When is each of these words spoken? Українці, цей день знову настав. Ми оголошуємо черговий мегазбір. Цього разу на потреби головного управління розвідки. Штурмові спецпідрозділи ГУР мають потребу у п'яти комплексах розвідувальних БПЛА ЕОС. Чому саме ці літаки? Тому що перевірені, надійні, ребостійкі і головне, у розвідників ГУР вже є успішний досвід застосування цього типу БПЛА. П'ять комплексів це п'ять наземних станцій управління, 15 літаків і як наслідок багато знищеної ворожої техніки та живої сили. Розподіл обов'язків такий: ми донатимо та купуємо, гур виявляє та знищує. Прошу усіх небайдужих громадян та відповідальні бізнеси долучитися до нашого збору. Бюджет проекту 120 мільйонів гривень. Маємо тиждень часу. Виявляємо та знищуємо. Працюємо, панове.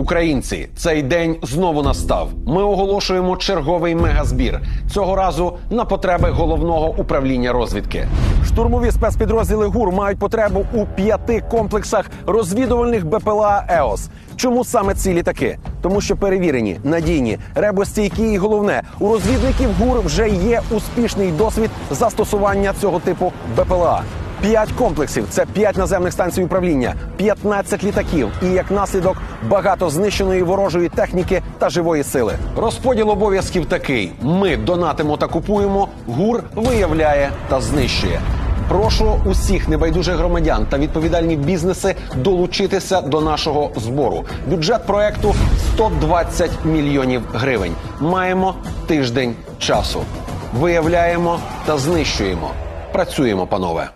Українці, 0.00 0.68
цей 0.76 1.02
день 1.02 1.36
знову 1.42 1.82
настав. 1.82 2.28
Ми 2.46 2.62
оголошуємо 2.62 3.36
черговий 3.36 3.94
мегазбір. 3.94 4.60
Цього 4.92 5.16
разу 5.16 5.52
на 5.70 5.84
потреби 5.84 6.30
головного 6.30 6.94
управління 6.98 7.52
розвідки. 7.52 8.08
Штурмові 8.46 8.90
спецпідрозділи 8.90 9.66
ГУР 9.66 9.92
мають 9.92 10.18
потребу 10.18 10.66
у 10.74 10.86
п'яти 10.86 11.42
комплексах 11.50 12.10
розвідувальних 12.26 13.06
БПЛА 13.06 13.64
ЕОС. 13.68 14.08
Чому 14.36 14.64
саме 14.64 14.94
ці 14.94 15.14
літаки? 15.14 15.58
Тому 15.82 16.00
що 16.00 16.16
перевірені, 16.16 16.80
надійні, 16.84 17.38
ребостійкі 17.54 18.22
і 18.22 18.36
головне, 18.36 18.82
у 18.98 19.08
розвідників 19.08 19.68
ГУР 19.80 20.00
вже 20.00 20.28
є 20.28 20.62
успішний 20.70 21.32
досвід 21.32 21.70
застосування 21.90 22.74
цього 22.80 22.98
типу 22.98 23.32
БПЛА. 23.56 24.02
П'ять 24.42 24.72
комплексів 24.72 25.26
це 25.30 25.46
п'ять 25.46 25.76
наземних 25.76 26.12
станцій 26.12 26.42
управління, 26.42 26.94
15 27.16 27.84
літаків 27.84 28.28
і 28.42 28.46
як 28.46 28.70
наслідок 28.70 29.16
багато 29.48 29.90
знищеної 29.90 30.42
ворожої 30.42 30.88
техніки 30.88 31.42
та 31.58 31.68
живої 31.68 32.02
сили. 32.02 32.34
Розподіл 32.56 33.10
обов'язків 33.10 33.66
такий: 33.66 34.12
ми 34.22 34.56
донатимо 34.56 35.16
та 35.16 35.26
купуємо, 35.26 35.88
гур 36.06 36.42
виявляє 36.54 37.30
та 37.48 37.60
знищує. 37.60 38.20
Прошу 38.68 39.20
усіх 39.26 39.68
небайдужих 39.68 40.16
громадян 40.16 40.66
та 40.70 40.78
відповідальні 40.78 41.36
бізнеси 41.36 41.94
долучитися 42.16 43.00
до 43.00 43.20
нашого 43.20 43.70
збору. 43.76 44.24
Бюджет 44.46 44.86
проекту 44.86 45.34
120 45.74 46.50
мільйонів 46.64 47.22
гривень. 47.32 47.72
Маємо 48.00 48.54
тиждень 48.86 49.34
часу. 49.58 50.02
Виявляємо 50.54 51.38
та 51.66 51.78
знищуємо. 51.78 52.50
Працюємо, 52.92 53.46
панове. 53.46 53.90